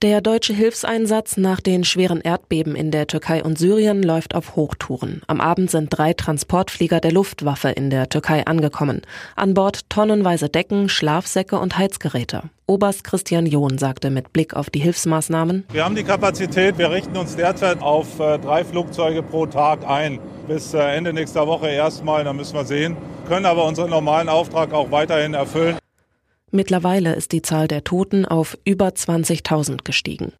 Der 0.00 0.20
deutsche 0.20 0.52
Hilfseinsatz 0.52 1.36
nach 1.38 1.58
den 1.58 1.82
schweren 1.82 2.20
Erdbeben 2.20 2.76
in 2.76 2.92
der 2.92 3.08
Türkei 3.08 3.42
und 3.42 3.58
Syrien 3.58 4.00
läuft 4.04 4.36
auf 4.36 4.54
Hochtouren. 4.54 5.22
Am 5.26 5.40
Abend 5.40 5.72
sind 5.72 5.88
drei 5.90 6.12
Transportflieger 6.12 7.00
der 7.00 7.10
Luftwaffe 7.10 7.70
in 7.70 7.90
der 7.90 8.08
Türkei 8.08 8.46
angekommen. 8.46 9.02
An 9.34 9.54
Bord 9.54 9.90
tonnenweise 9.90 10.48
Decken, 10.48 10.88
Schlafsäcke 10.88 11.58
und 11.58 11.76
Heizgeräte. 11.76 12.44
Oberst 12.66 13.02
Christian 13.02 13.46
John 13.46 13.76
sagte 13.78 14.10
mit 14.10 14.32
Blick 14.32 14.54
auf 14.54 14.70
die 14.70 14.78
Hilfsmaßnahmen. 14.78 15.64
Wir 15.72 15.84
haben 15.84 15.96
die 15.96 16.04
Kapazität, 16.04 16.78
wir 16.78 16.92
richten 16.92 17.16
uns 17.16 17.34
derzeit 17.34 17.82
auf 17.82 18.20
äh, 18.20 18.38
drei 18.38 18.62
Flugzeuge 18.64 19.24
pro 19.24 19.46
Tag 19.46 19.84
ein. 19.84 20.20
Bis 20.46 20.74
äh, 20.74 20.78
Ende 20.78 21.12
nächster 21.12 21.48
Woche 21.48 21.70
erstmal, 21.70 22.22
dann 22.22 22.36
müssen 22.36 22.54
wir 22.54 22.64
sehen. 22.64 22.96
Können 23.26 23.46
aber 23.46 23.64
unseren 23.64 23.90
normalen 23.90 24.28
Auftrag 24.28 24.72
auch 24.72 24.92
weiterhin 24.92 25.34
erfüllen. 25.34 25.76
Mittlerweile 26.50 27.14
ist 27.14 27.32
die 27.32 27.42
Zahl 27.42 27.68
der 27.68 27.84
Toten 27.84 28.24
auf 28.24 28.56
über 28.64 28.88
20.000 28.88 29.84
gestiegen. 29.84 30.32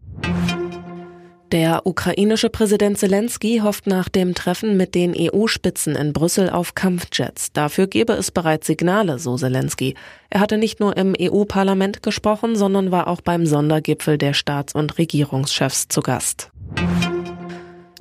Der 1.52 1.86
ukrainische 1.86 2.50
Präsident 2.50 2.98
Zelensky 2.98 3.60
hofft 3.64 3.86
nach 3.86 4.10
dem 4.10 4.34
Treffen 4.34 4.76
mit 4.76 4.94
den 4.94 5.14
EU-Spitzen 5.16 5.96
in 5.96 6.12
Brüssel 6.12 6.50
auf 6.50 6.74
Kampfjets. 6.74 7.52
Dafür 7.54 7.86
gebe 7.86 8.12
es 8.12 8.30
bereits 8.30 8.66
Signale, 8.66 9.18
so 9.18 9.36
Zelensky. 9.36 9.94
Er 10.28 10.40
hatte 10.40 10.58
nicht 10.58 10.78
nur 10.78 10.94
im 10.98 11.14
EU-Parlament 11.18 12.02
gesprochen, 12.02 12.54
sondern 12.54 12.90
war 12.90 13.06
auch 13.06 13.22
beim 13.22 13.46
Sondergipfel 13.46 14.18
der 14.18 14.34
Staats- 14.34 14.74
und 14.74 14.98
Regierungschefs 14.98 15.88
zu 15.88 16.02
Gast. 16.02 16.50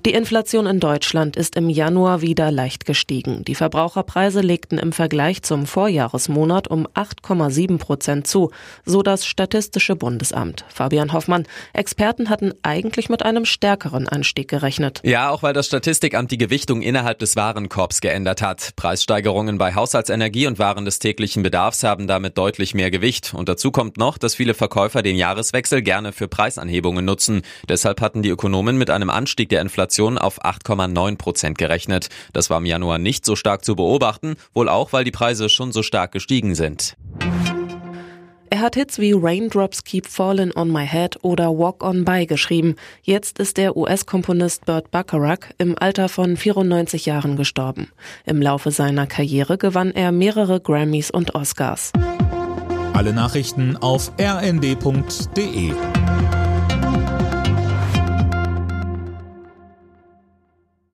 Die 0.08 0.14
Inflation 0.14 0.68
in 0.68 0.80
Deutschland 0.80 1.36
ist 1.36 1.58
im 1.58 1.68
Januar 1.68 2.22
wieder 2.22 2.50
leicht 2.50 2.86
gestiegen. 2.86 3.44
Die 3.44 3.56
Verbraucherpreise 3.56 4.40
legten 4.40 4.78
im 4.78 4.94
Vergleich 4.94 5.42
zum 5.44 5.66
Vorjahresmonat 5.66 6.70
um 6.70 6.88
8,7 6.88 7.78
Prozent 7.78 8.26
zu, 8.26 8.52
so 8.86 9.04
das 9.04 9.26
Statistische 9.26 9.98
Bundesamt. 9.98 10.64
Fabian 10.70 11.12
Hoffmann, 11.12 11.46
Experten 11.73 12.30
hatten 12.30 12.54
eigentlich 12.62 13.09
mit 13.09 13.23
einem 13.23 13.44
stärkeren 13.44 14.08
Anstieg 14.08 14.48
gerechnet. 14.48 15.02
Ja, 15.04 15.30
auch 15.30 15.44
weil 15.44 15.52
das 15.52 15.66
Statistikamt 15.66 16.31
die 16.31 16.38
Gewichtung 16.38 16.81
innerhalb 16.84 17.20
des 17.20 17.36
Warenkorbs 17.36 18.00
geändert 18.00 18.42
hat. 18.42 18.78
Preissteigerungen 18.78 19.58
bei 19.58 19.76
Haushaltsenergie 19.76 20.48
und 20.48 20.58
Waren 20.58 20.86
des 20.86 21.00
täglichen 21.00 21.44
Bedarfs 21.44 21.84
haben 21.84 22.08
damit 22.08 22.38
deutlich 22.38 22.74
mehr 22.74 22.92
Gewicht. 22.92 23.34
Und 23.34 23.50
dazu 23.50 23.72
kommt 23.72 23.98
noch, 23.98 24.18
dass 24.18 24.36
viele 24.36 24.53
Verkäufer 24.53 25.03
den 25.03 25.18
Jahreswechsel 25.18 25.81
gerne 25.81 26.14
für 26.14 26.30
Preisanhebungen 26.30 27.03
nutzen. 27.03 27.42
Deshalb 27.68 28.00
hatten 28.00 28.22
die 28.22 28.30
Ökonomen 28.30 28.78
mit 28.78 28.90
einem 28.90 29.09
Anstieg 29.09 29.50
der 29.50 29.59
Inflation 29.59 29.97
Inflation 29.98 30.17
auf 30.17 30.44
8,9 30.44 31.17
Prozent 31.17 31.58
gerechnet. 31.58 32.09
Das 32.34 32.50
war 32.50 32.59
im 32.59 32.66
Januar 32.66 33.00
nicht 33.00 33.26
so 33.26 33.36
stark 33.36 33.66
zu 33.66 33.76
beobachten, 33.76 34.36
wohl 34.53 34.70
auch, 34.70 34.94
weil 34.94 35.03
die 35.03 35.12
Preise 35.12 35.50
schon 35.50 35.72
so 35.72 35.81
stark 35.81 36.12
gestiegen 36.12 36.56
sind. 36.56 36.95
Er 38.50 38.62
hat 38.62 38.75
Hits 38.75 39.00
wie 39.00 39.14
Raindrops 39.14 39.84
Keep 39.84 40.06
Falling 40.08 40.52
on 40.56 40.72
My 40.72 40.88
Head 40.88 41.18
oder 41.22 41.50
Walk 41.50 41.84
On 41.84 42.06
By 42.06 42.25
geschrieben. 42.25 42.75
Jetzt 43.02 43.40
ist 43.40 43.58
der 43.58 43.75
US-Komponist 43.75 44.66
Burt 44.66 44.90
Bacharach 44.90 45.52
im 45.58 45.75
Alter 45.78 46.08
von 46.09 46.38
94 46.38 47.06
Jahren 47.06 47.36
gestorben. 47.36 47.90
Im 48.25 48.42
Laufe 48.42 48.72
seiner 48.72 49.06
Karriere 49.06 49.58
gewann 49.58 49.92
er 49.92 50.12
mehrere 50.12 50.62
Grammys 50.62 51.12
und 51.12 51.36
Oscars. 51.36 51.92
Alle 52.94 53.14
Nachrichten 53.14 53.75
auf 53.78 54.12
rnd.de 54.20 55.73